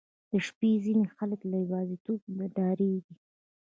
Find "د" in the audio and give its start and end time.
0.29-0.33